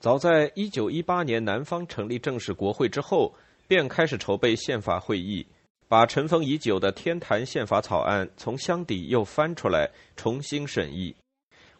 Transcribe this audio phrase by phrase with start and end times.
[0.00, 3.34] 早在一九一八年南方成立正式国会之后，
[3.68, 5.46] 便开始筹备宪法会议，
[5.88, 11.14] 把尘封已久的天坛宪法草案从箱底又翻出来重新审议。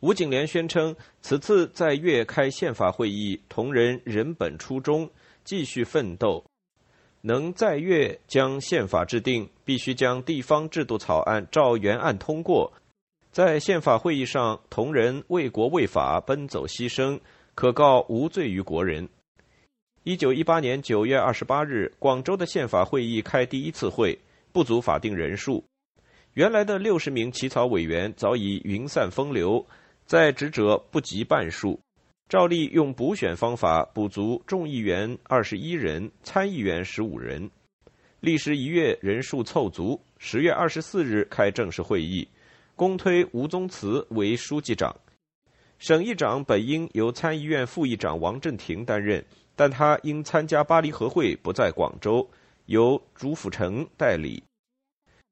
[0.00, 5.08] 吴景莲宣称，此次在粤开宪法会议，同仁人本初衷，
[5.42, 6.44] 继续奋斗。
[7.22, 12.70] 能在粤将宪法制定，必须将地方制度草案照原案通过。
[13.32, 17.18] 在宪法会议上，同仁为国为法奔走牺牲，
[17.60, 19.06] 可告无罪于国人。
[20.02, 24.18] 一九一八年九月二十八日，广州的宪法会议开第一次会，
[24.50, 25.62] 不足法定人数，
[26.32, 29.62] 原来的六十名起草委员早已云散风流。
[30.06, 31.78] 在职者不及半数，
[32.30, 37.50] 照例用补选方法补足众议员二十一人，参议员十五人。
[38.20, 40.00] 历时一月，人数凑足。
[40.16, 42.26] 十月二十四日开正式会议，
[42.74, 44.96] 公推吴宗慈为书记长。
[45.80, 49.24] 省议长本应由参议院副议长王振廷担任，
[49.56, 52.28] 但他因参加巴黎和会不在广州，
[52.66, 54.42] 由朱辅成代理。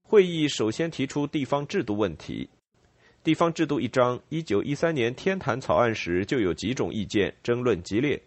[0.03, 2.49] 会议首先提出地方制度问题。
[3.23, 8.19] 地方制度一章，一九一三年天坛草案时就有几种意见，争论激烈，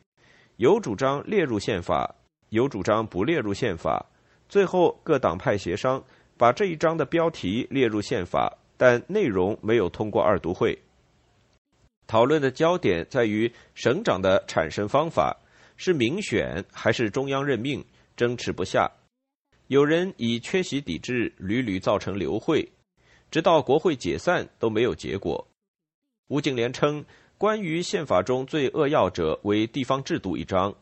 [0.58, 2.14] 有主张列入宪法，
[2.50, 4.06] 有主张不列入宪法。
[4.48, 6.04] 最后各党派协商，
[6.38, 10.78] 把这一章的标题列入宪法，但内容没有通过二读会。
[12.12, 15.38] 讨论的焦点在于省长的产生方法
[15.78, 17.86] 是民选还是中央任命，
[18.18, 18.92] 争持不下。
[19.68, 22.68] 有人以缺席抵制，屡屡造成流会。
[23.32, 25.48] 直到国会解散都没有结果。
[26.28, 27.06] 吴景莲称，
[27.38, 30.76] 关于宪法中最扼要者为地方制度一章，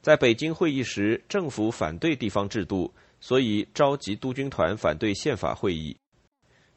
[0.00, 5.96] 在北京会议时，政府反对地方制度，所以召集督军团反对宪法会议。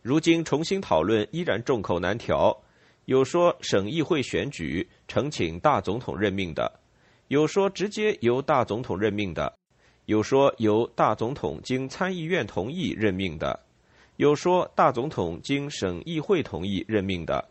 [0.01, 2.63] 如今重新讨论，依然众口难调。
[3.09, 6.71] 有说省议会选举，呈请大总统任命的；
[7.29, 9.51] 有说直接由大总统任命的；
[10.05, 13.59] 有说由大总统经参议院同意任命的。
[14.17, 17.43] 有说大总统经省议会同意任命的，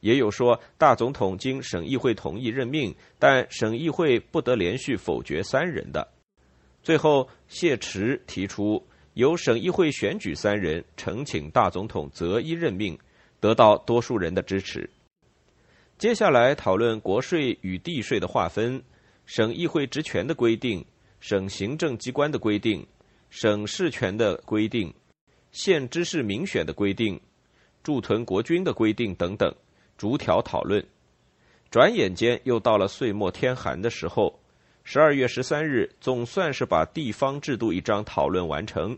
[0.00, 6.08] 也有说大总统经省议会同意任命，但省议会不得连续否决三人的。
[6.82, 12.98] 最后，谢池提出由省议会选举三人，呈请大总统择一任命，
[13.38, 14.90] 得到多数人的支持。
[15.98, 18.82] 接下来讨论国税与地税的划分、
[19.24, 20.84] 省议会职权的规定、
[21.20, 22.86] 省行政机关的规定、
[23.30, 24.92] 省事权的规定。
[25.52, 27.18] 县知事民选的规定、
[27.82, 29.50] 驻屯国军的规定等等，
[29.96, 30.84] 逐条讨论。
[31.70, 34.38] 转眼间又到了岁末天寒的时候。
[34.84, 38.96] 十二月十三日，总算是把地方制度一章讨论完成，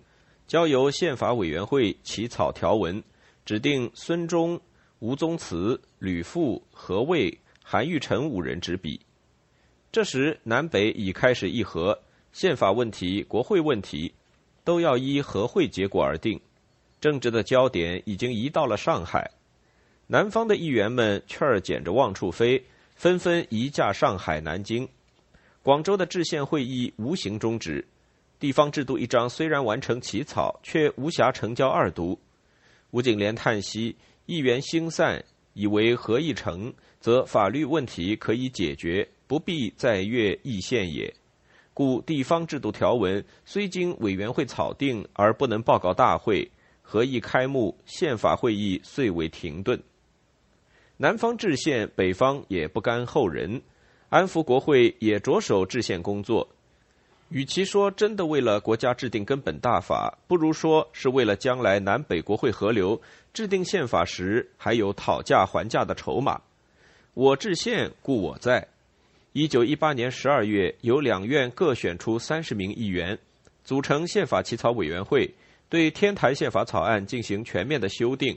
[0.48, 3.02] 交由宪法委员会起草条文，
[3.46, 4.60] 指定孙中、
[5.00, 9.00] 吴宗慈、吕父、何卫、韩玉成五人执笔。
[9.92, 11.98] 这时南北已开始议和，
[12.32, 14.12] 宪法问题、国会问题，
[14.64, 16.40] 都要依和会结果而定。
[17.00, 19.30] 政治的焦点已经移到了上海，
[20.08, 22.64] 南方的议员们雀儿捡着望处飞，
[22.96, 24.88] 纷纷移驾上海、南京。
[25.62, 27.86] 广州的制宪会议无形终止，
[28.40, 32.18] 地方制度一章虽然完成起草，却无暇成交二读。
[32.90, 33.94] 吴景莲叹息：
[34.28, 35.24] 议员心散，
[35.54, 41.10] 以为合议成，则法律问题可以解决，不必再越议宪也。
[41.72, 46.46] 故地方制度条文虽经委员会草定，而不能报告大会。
[46.82, 49.82] 合议开幕，宪法会议遂为停顿。
[50.98, 53.62] 南方制宪，北方也不甘后人，
[54.10, 56.46] 安福国会也着手制宪工作。
[57.30, 62.98] 与其说真的为了国家制定根本大法，不如说是为了将来南北国会合流，
[63.38, 66.40] 制定宪法时还有讨价还价的筹码。
[67.14, 68.66] 我制宪，故我在。
[69.32, 73.16] 一九一八年十二月，由两院各选出三十名议员，
[73.62, 75.32] 组成宪法起草委员会。
[75.68, 78.36] 对天台宪法草案进行全面的修订，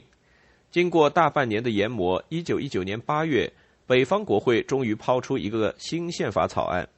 [0.70, 3.52] 经过大半年的研磨，一九一九年八月，
[3.88, 6.88] 北方国会终于抛出一个新宪法草案，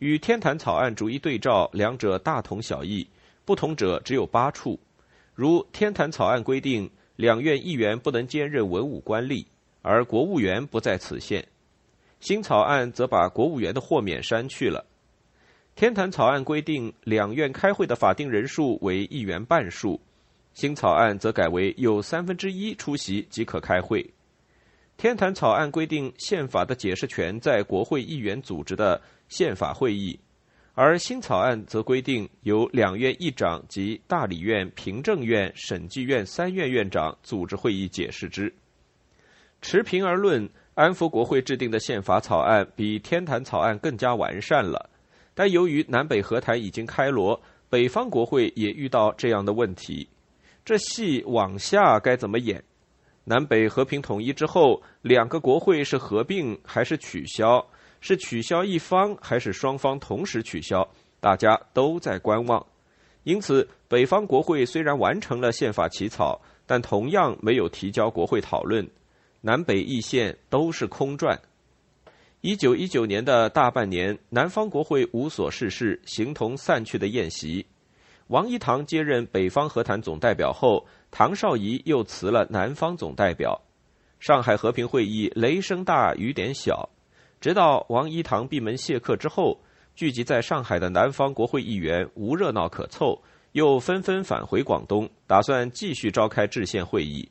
[0.00, 3.06] 与天坛草案逐一对照，两者大同小异，
[3.44, 4.80] 不同者只有八处。
[5.36, 9.44] 如天坛草案规定，两院议员不能兼任文武官吏，
[9.82, 11.42] 而国务员不在此限；
[12.20, 14.86] 新草案则把国务员的豁免删去了。
[15.74, 19.98] 天坛草案规定，两院开会的法定人数为议员半数；
[20.52, 24.12] 新草案则改为有三分之一出席即可开会。
[24.98, 30.20] 天坛草案规定，宪法的解释权在国会议员组织的宪法会议，
[30.74, 38.52] 而新草案则规定由两院议长及大理院、平正院、审计院三院院长组织会议解释之。
[39.60, 44.88] 持平而论，安福国会制定的宪法草案比天坛草案更加完善了，
[45.34, 47.38] 但由于南北和谈已经开锣，
[47.68, 50.08] 北方国会也遇到这样的问题，
[50.64, 52.64] 这戏往下该怎么演？
[53.24, 57.64] 南北和平统一之后，两个国会是合并还是取消？
[58.02, 60.86] 是取消一方还是双方同时取消？
[61.20, 62.66] 大家都在观望。
[63.22, 68.86] 因此，北方国会虽然完成了宪法起草，但同样没有提交国会讨论。
[69.40, 71.40] 南北议宪都是空转。
[72.40, 77.64] 一九一九年的大半年，南方国会无所事事，形同散去的宴席。
[78.26, 83.60] 王一堂接任北方和谈总代表后，唐绍仪又辞了南方总代表。
[84.18, 86.88] 上海和平会议雷声大雨点小，
[87.42, 89.58] 直到王一堂闭门谢客之后，
[89.96, 97.28] 聚集在上海的南方国会议员无热闹可凑，又纷纷返回广东，打算继续召开制宪会议。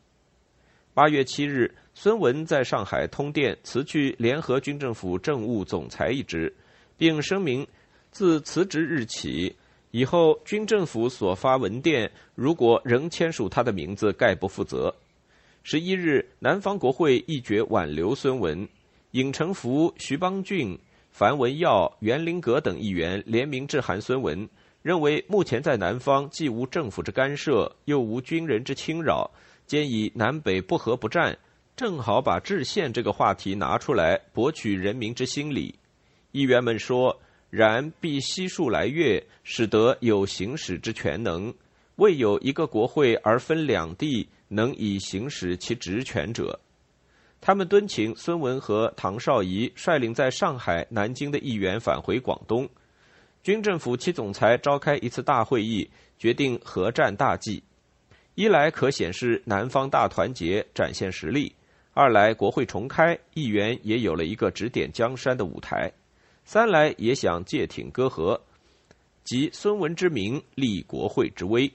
[0.93, 6.53] 八月七日，孙文在上海通电辞去联合军政府政务总裁一职，
[6.97, 7.65] 并声明，
[8.11, 9.55] 自辞职日起，
[9.91, 14.93] 以后军政府所发文电，如果仍签署他的名字，概不负责。
[15.63, 18.67] 十一日，南方国会议决挽留孙文，
[19.11, 20.79] 尹成福、徐邦俊、
[21.11, 24.47] 樊文耀、袁林阁等议员联名致函孙文，
[24.81, 29.29] 认为目前在南方既无政府之干涉，又无军人之侵扰。
[29.67, 31.37] 兼以南北不和不战，
[31.75, 35.75] 正好把制宪这个话题拿出来博取人民之心理。
[36.31, 37.19] 议员们说
[37.51, 41.53] ：“然必悉数来月，使得有行使之权能，
[41.97, 46.57] 未有一个国会而分两地能以行使其职权者。”
[47.41, 52.69] 他们敦请孙文和唐绍仪率领在上海、南京的议员返回广东，
[53.41, 55.89] 军政府七总裁召开一次大会议，
[56.19, 57.63] 决定合战大计。
[58.35, 61.51] 一来可显示南方大团结，展现实力；
[61.93, 65.91] 二来国会重开，议员也有了一个指点江山的舞台；
[66.45, 68.39] 三来也想借挺歌和，
[69.23, 71.71] 集孙文之名，立国会之威。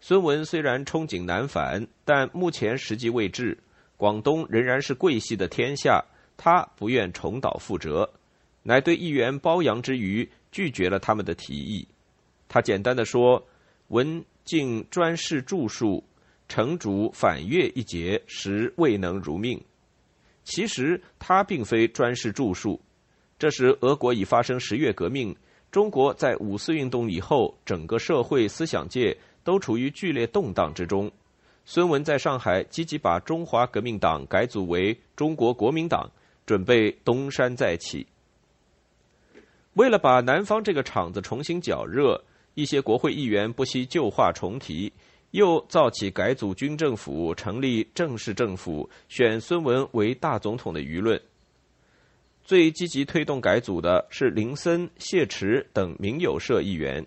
[0.00, 3.56] 孙文虽然憧憬南返，但目前时机未至，
[3.96, 6.04] 广东仍然是桂系的天下，
[6.36, 8.10] 他不愿重蹈覆辙，
[8.62, 11.86] 乃对议员褒扬之余，拒绝了他们的提议。
[12.48, 13.46] 他简单的说
[13.88, 16.04] ：“文。”竟专事著述，
[16.48, 19.60] 城主反越一节，实未能如命。
[20.44, 22.80] 其实他并非专事著述。
[23.40, 25.34] 这时俄国已发生十月革命，
[25.72, 31.10] 中国在五四运动以后，整个社会思想界都处于剧烈动荡之中。
[31.66, 36.10] 孙文在上海积极把中华革命党改组为中国国民党，
[36.46, 38.06] 准备东山再起。
[39.74, 42.18] 为了把南方这个场子重新搅热。
[42.54, 44.90] 一些国会议员不惜旧话重提，
[45.32, 51.20] 又造起改组军政府、成立正式政府、选孙文为大总统的舆论。
[52.42, 57.06] 最积极推动改组的是林森、谢池等民友社议员，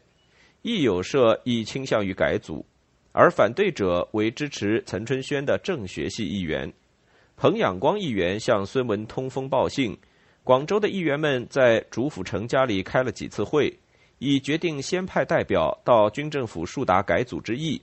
[0.61, 2.63] 义有社亦倾向于改组，
[3.11, 6.71] 而反对者为支持岑春轩的政学系议员。
[7.35, 9.97] 彭仰光议员向孙文通风报信，
[10.43, 13.77] 广州的议员们在主府城家里开了几次会。
[14.21, 17.81] 已决定先派代表到军政府树达改组之意，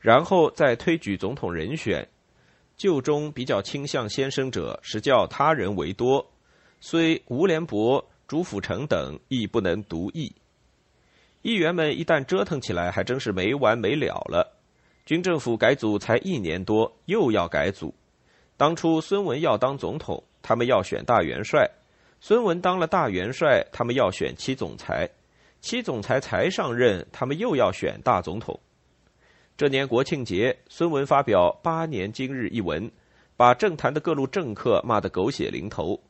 [0.00, 2.04] 然后再推举总统人选。
[2.76, 6.28] 旧中比较倾向先生者，实叫他人为多。
[6.80, 10.34] 虽吴连伯、朱辅成等亦不能独议。
[11.42, 14.55] 议员们一旦折腾起来，还真是没完没了了。
[15.06, 17.94] 军政府改组才一年多，又要改组。
[18.56, 21.64] 当初孙文要当总统，他们要选大元帅；
[22.20, 25.08] 孙文当了大元帅，他们要选七总裁。
[25.60, 28.58] 七总裁才上任，他们又要选大总统。
[29.56, 32.90] 这年国庆节，孙文发表《八年今日》一文，
[33.36, 36.02] 把政坛的各路政客骂得狗血淋头。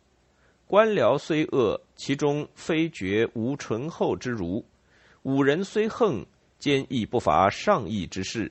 [0.66, 4.64] 官僚虽恶，其中非绝无醇厚之儒；
[5.22, 6.24] 五人虽横，
[6.58, 8.50] 坚亦不乏上义之士。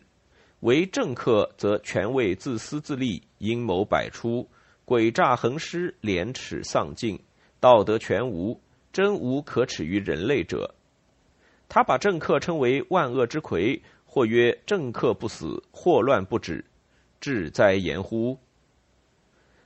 [0.66, 4.50] 为政客，则权位自私自利，阴谋百出，
[4.84, 7.20] 诡诈横施，廉耻丧尽，
[7.60, 8.60] 道德全无，
[8.92, 10.74] 真无可耻于人类者。
[11.70, 16.66] 他把政客称为万恶之魁，或曰政客不死，祸乱不止，
[17.22, 18.40] 志哉言乎？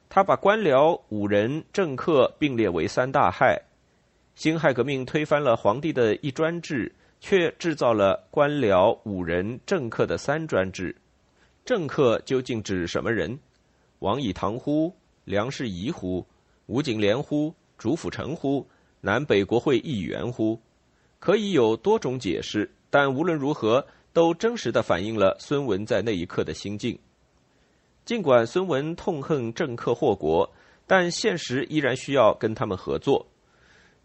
[0.09, 3.61] 他把官僚、武人、政客并列为三大害。
[4.35, 10.95] 辛亥革命推翻了皇帝的一专制，却制造了官僚、武人、政客的三专制。
[11.65, 13.37] 政客究竟指什么人？
[13.99, 14.93] 王以堂乎？
[15.25, 16.25] 梁士仪乎？
[16.67, 17.53] 吴景莲乎？
[17.77, 18.67] 主辅臣乎？
[19.01, 20.59] 南北国会议员乎？
[21.19, 26.97] 可以有多种解释，但无论如何，都真实的反映了孙文在那一刻的心境。
[28.05, 30.49] 尽管孙文痛恨政客祸国，
[30.87, 33.27] 但现实依然需要跟他们合作。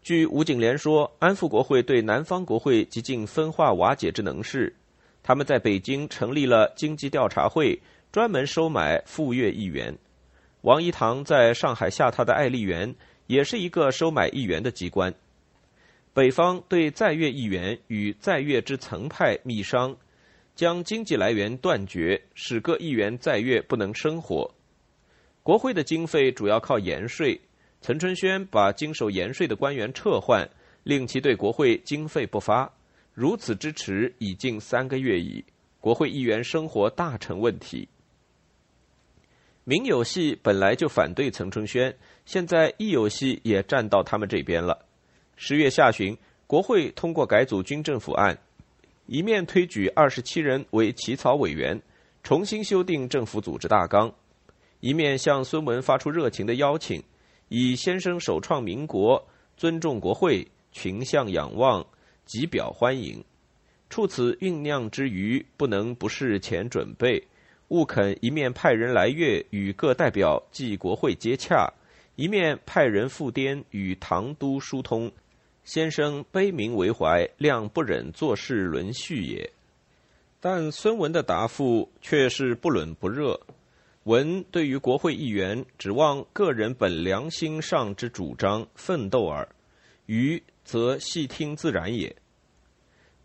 [0.05, 4.71] 据吴景莲说，安富国会对南方国会极尽分化瓦解之能事。
[5.23, 7.81] 他们在北京成立了经济调查会，
[8.11, 9.97] 专门收买赴粤议员。
[10.61, 12.93] 王一堂在上海下榻的爱丽园
[13.25, 15.11] 也是一个收买议员的机关。
[16.13, 19.97] 北方对在粤议员与在粤之层派密商，
[20.53, 24.53] 将经济来源断绝，使各议员在粤不能生活。
[25.41, 27.41] 国会的经费主要靠盐税，
[27.85, 30.49] 岑春轩把经手盐税的官员撤换，
[30.81, 32.73] 令其对国会经费不发。
[33.13, 35.45] 如此支持已近三个月矣，
[35.79, 37.87] 国会议员生活大成问题。
[39.65, 44.83] 民有系本来就反对岑春轩，现在义有系也站到他们这边了。
[45.35, 48.35] 十月下旬，国会通过改组军政府案，
[49.05, 51.79] 一面推举二十七人为起草委员，
[52.23, 54.11] 重新修订政府组织大纲，
[54.79, 57.03] 一面向孙文发出热情的邀请，
[57.49, 59.23] 以先生首创民国，
[59.55, 61.85] 尊重国会，群相仰望，
[62.25, 63.23] 极表欢迎。
[63.89, 67.23] 处此酝酿之余，不能不事前准备。
[67.69, 71.71] 勿肯一面派人来粤与各代表暨国会接洽，
[72.15, 75.11] 一面派人赴滇与唐都疏通。
[75.63, 79.49] 先生悲悯为怀，谅不忍做事轮序也。
[80.39, 83.39] 但孙文的答复却是不冷不热。
[84.05, 89.47] 文对于国会议员指望个人本良心上之主张奋斗耳，
[90.05, 92.15] 余则细听自然也。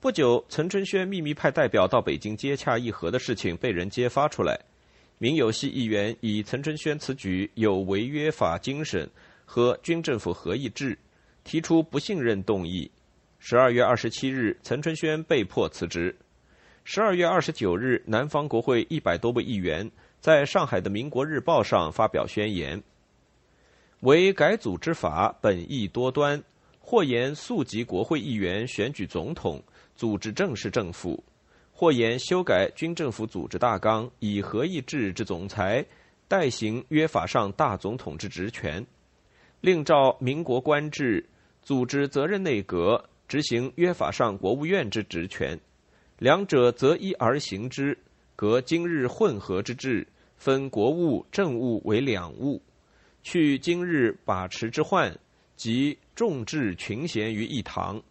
[0.00, 4.58] 不久，岑春轩秘密派代表到北京接洽议和的事情被人揭发出来。
[5.18, 9.06] 民有系议员以岑春轩此举有违约法精神
[9.44, 10.98] 和军政府合议制，
[11.44, 12.90] 提出不信任动议。
[13.38, 16.16] 十二月二十七日，岑春轩被迫辞职。
[16.84, 22.82] 十二月二十九日，南方国会一百多位议员在上海的《民国日报》上发表宣言：
[24.00, 26.42] 为改组之法本意多端，
[26.78, 29.62] 或言速集国会议员选举总统。
[29.96, 31.22] 组织正式政府，
[31.74, 35.84] 或言修改军政府组织大纲，以合议制之总裁
[36.26, 38.86] 代行约法上大总统之职权，
[39.60, 41.28] 另照民国官制
[41.60, 45.60] 组织责任内阁，执行约法上国务院之职权。
[46.18, 47.98] 两者择一而行之，
[48.40, 52.58] 隔今日混合之制，分国务政务为两务，
[53.22, 55.14] 去今日把持之患，
[55.56, 58.02] 即众志群贤于一堂。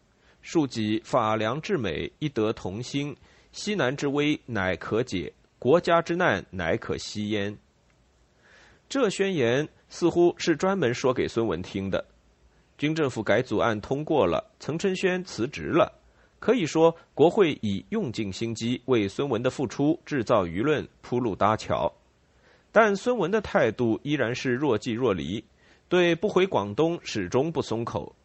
[0.44, 3.12] 庶几法良至美，一德同心；
[3.52, 7.58] 西南之危，乃可解；国家之难，乃可息焉。
[8.88, 12.06] 这宣言似乎是专门说给孙文听的。
[12.78, 15.92] 军政府改组案通过了，岑春轩辞职了，
[16.40, 21.94] 可以说国会已用尽心机为孙文的复出制造舆论、铺路搭桥。
[22.72, 25.44] 但孙文的态度依然是若即若离，
[25.88, 28.16] 对不回广东始终不松口。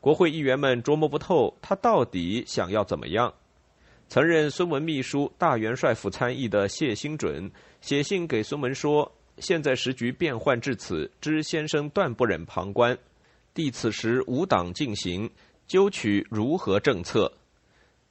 [0.00, 3.32] 国会议员们琢磨不透，他到底想要怎么样？
[4.06, 12.96] 曾任孙文秘书、大元帅府参议的谢兴准写信给孙文说：“现在时局变幻至此，知先生断不忍旁观。
[13.54, 15.28] 弟此时无党进行，
[15.66, 17.32] 究取如何政策？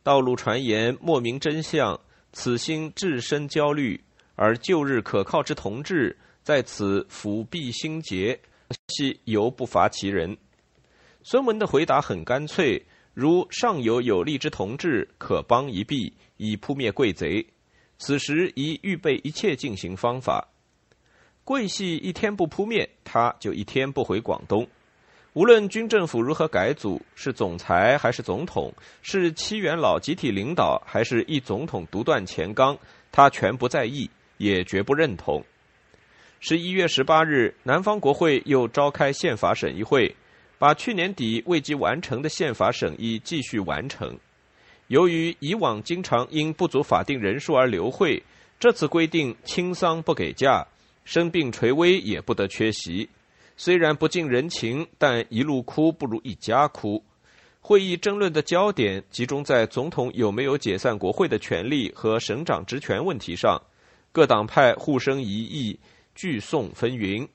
[0.02, 2.00] 道路传言莫名真相，
[2.32, 4.00] 此心至深焦虑。
[4.36, 8.40] 而旧日可靠之同志在此辅弼心结，
[8.88, 10.36] 系犹不乏其人。”
[11.24, 12.84] 孙文的回答很干脆，
[13.14, 17.46] 如上有有力之同志，可帮一臂，以扑灭贵贼。
[18.00, 20.50] 此时已预备一切进行方法。
[21.46, 24.68] 贵系一天不扑灭，他就一天不回广东。
[25.34, 32.78] 无论军政府如何改组，是总裁还是总统，是七元老集体领导，还是一总统独断前纲，
[33.12, 35.44] 他全不在意，也绝不认同。
[36.40, 40.16] 十一月十八日，南方国会又召开宪法审议会。
[40.60, 44.18] 把去年底未及完成的宪法审议继续完成。
[44.88, 48.24] 由于以往经常因不足法定人数而留会，
[48.62, 50.66] 这次规定轻丧不给假，
[51.04, 53.10] 生病垂危也不得缺席。
[53.56, 57.04] 虽然不近人情，但一路哭不如一家哭。
[57.62, 63.62] 会议争论的焦点集中在总统有没有解散国会的权利和省长职权问题上，
[64.12, 65.80] 各党派互生疑义，
[66.14, 67.28] 聚讼纷纭。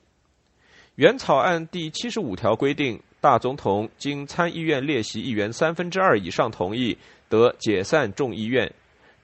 [0.95, 3.01] 原草案第七十五条规定。
[3.21, 6.97] 大总统经参议院列席议员三分之二以上同意，
[7.27, 8.73] 得解散众议院，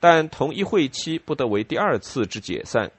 [0.01, 2.91] 但同一会期不得为第二次之解散。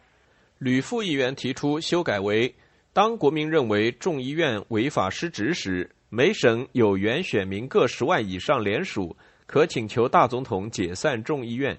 [0.56, 2.54] 吕副议员提出修改为：
[2.96, 9.14] 当国民认为众议院违法失职时，每省有原选民各十万以上联署，
[9.46, 11.78] 可请求大总统解散众议院，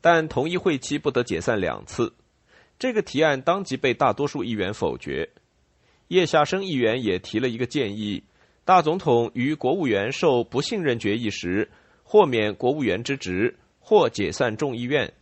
[0.00, 2.12] 但同一会期不得解散两次。
[2.76, 5.30] 这个提案当即被大多数议员否决。
[6.08, 8.24] 叶夏生议员也提了一个建议：
[8.64, 11.70] 大总统与国务员受不信任决议时，
[12.02, 15.12] 豁免国务员之职，或解散众议院。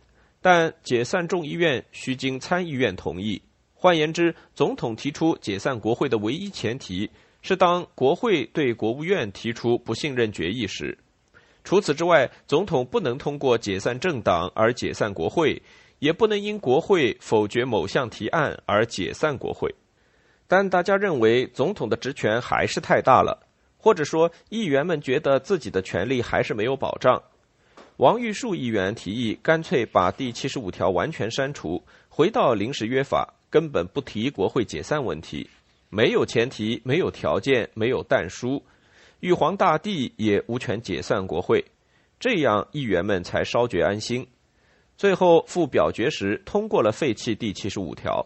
[0.41, 3.39] 但解散众议院需经参议院同意。
[3.87, 7.09] 换言之，总统提出解散国会的唯一前提
[7.41, 10.97] 是当国会对国务院提出不信任决议时。
[11.63, 15.61] 除此之外，总统不能通过解散政党而解散国会，
[15.99, 19.73] 也不能因国会否决某项提案而解散国会。
[20.49, 27.23] 但大家认为总统的职权还是太大了，或者说议员们觉得自己的权利还是没有保障。
[27.95, 35.49] 王玉树议员提议干脆把第七十五条完全删除，回到临时约法，根本不提国会解散问题，
[35.89, 38.63] 没有前提，没有条件，没有但书，
[39.19, 41.65] 玉皇大帝也无权解散国会，
[42.19, 44.27] 这样议员们才稍觉安心。
[44.97, 48.25] 最后复表决时通过了废弃第七十五条。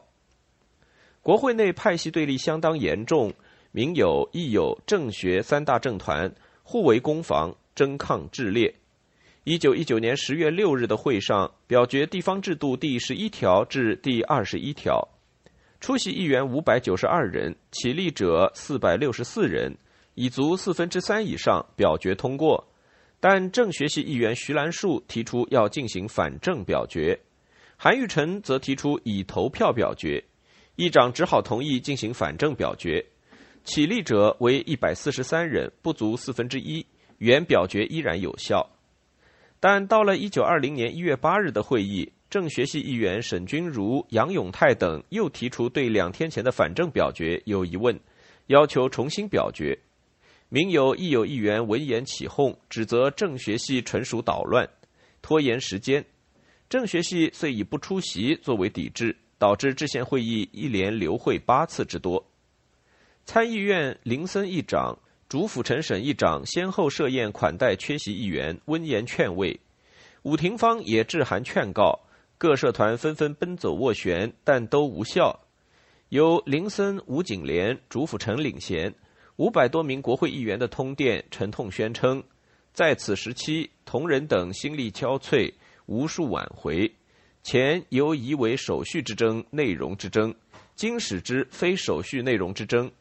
[1.21, 3.33] 国会内派系对立相当严重，
[3.71, 8.73] 民有、义有、政学三大政团互为攻防，争抗炽烈。
[9.43, 15.09] 一九一九年十月六日的会上，表决地方制度第十一条至第二十一条，
[15.79, 19.75] 出席议员五百九十二人，起立者四百六十四人，
[20.13, 22.67] 已足四分之三以上，表决通过。
[23.19, 27.19] 但政学系议员徐兰树提出要进行反正表决，
[27.77, 30.23] 韩玉成则提出以投票表决。
[30.75, 33.03] 议长只好同意进行反正表决，
[33.63, 36.85] 起立者为一百四十三人，不足四分之一，
[37.17, 38.69] 原表决依然有效。
[39.61, 47.97] 但到了一九二零年一月八日的会议，政学系议员沈君儒、杨永泰等又提出对两天前的反正表决有疑问，
[48.47, 49.77] 要求重新表决。
[50.49, 54.67] 民有、亦有议员闻言起哄，指责政学系纯属捣乱，
[55.21, 56.03] 拖延时间。
[56.67, 59.15] 政学系遂以不出席作为抵制。
[59.41, 62.23] 导致制宪会议一连留会八次之多。
[63.25, 64.95] 参议院林森议长、
[65.31, 69.57] 主府陈审议长先后设宴款待缺席议员，温言劝慰。
[70.23, 71.97] 伍廷芳也致函劝告，
[72.37, 75.39] 各社团纷纷奔走斡旋，但都无效。
[76.09, 78.93] 由林森、吴景莲、主辅陈领衔
[79.37, 82.21] 五百多名国会议员的通电，沉痛宣称，
[82.73, 85.53] 在此时期，同仁等心力交瘁，
[85.85, 86.91] 无数挽回。
[87.41, 90.35] 前犹疑为手续之争、内容之争，
[90.75, 92.91] 今使之非手续内容之争。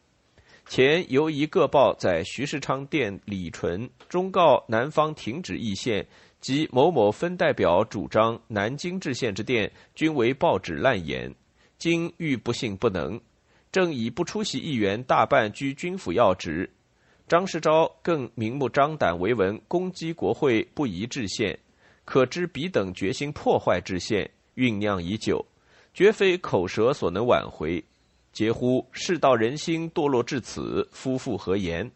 [0.71, 6.07] 前由一各报在徐世昌电李纯忠告南方停止议宪，
[6.39, 11.35] 及某某分代表主张南京制宪之电，均为报纸滥言。
[11.77, 13.19] 今欲不信不能，
[13.69, 16.69] 正以不出席议员大半居军府要职。
[17.27, 21.59] 张世钊更明目张胆为文攻击国会不宜制宪。
[22.05, 25.45] 可知彼等决心破坏制宪，酝酿已久，
[25.93, 27.83] 绝非口舌所能挽回。
[28.33, 31.91] 嗟乎世道人心堕落至此，夫复何言？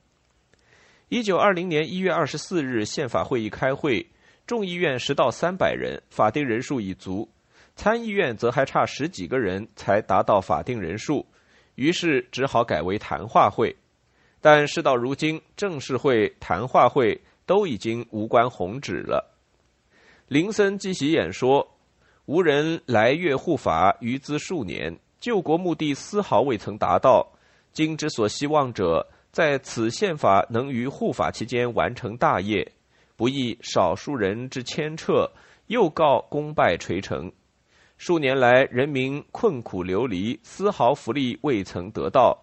[1.10, 4.06] 一九二零年一月二十四日，宪法会议开会，
[4.45, 7.30] 众议院十到三百人，法定人数已足；
[7.76, 11.26] 参议院则还差十几个人才达到法定人数，
[11.76, 13.76] 于是只好改为谈话会。
[14.41, 19.34] 但事到如今，正式会、谈话会都已经无关宏旨了。
[20.28, 21.78] 林森继席演说
[22.26, 27.25] ：“无人来越护法于兹数年，救国目的丝毫未曾达到。
[27.71, 32.71] 今之所希望者，在此宪法能于护法期间完成大业，
[33.15, 35.30] 不意少数人之牵扯，
[35.67, 37.32] 又告功败垂成。
[37.97, 42.38] 数年来，人民困苦流离，丝毫福利未曾得到。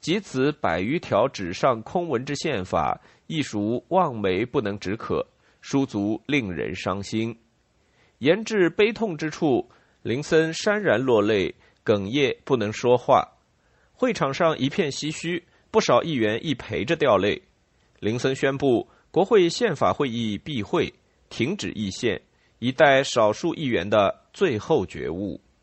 [0.00, 5.26] 即此百余条纸上空文之宪法，亦属望梅不能止渴。”
[5.60, 7.36] 书足令人伤心，
[8.18, 9.68] 言至悲痛之处，
[10.02, 11.52] 林森潸然落泪，
[11.88, 13.26] 哽咽不能说话。
[13.94, 17.40] 会场上一片唏嘘，不少议员亦陪着掉泪。
[17.98, 20.92] 林森宣布国会宪法会议闭会，
[21.30, 22.20] 停止议宪，
[22.58, 25.40] 以待少数议员的最后觉悟。